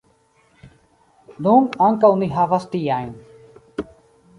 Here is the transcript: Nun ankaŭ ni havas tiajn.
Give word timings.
Nun 1.47 1.69
ankaŭ 1.91 2.13
ni 2.23 2.33
havas 2.41 2.67
tiajn. 2.75 3.17